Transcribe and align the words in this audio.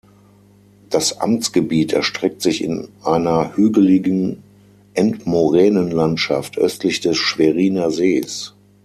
Das 0.89 1.19
Amtsgebiet 1.19 1.93
erstreckt 1.93 2.41
sich 2.41 2.63
in 2.63 2.87
einer 3.03 3.55
hügeligen 3.55 4.41
Endmoränenlandschaft 4.95 6.57
östlich 6.57 7.01
des 7.01 7.17
Schweriner 7.17 7.91
Sees. 7.91 8.55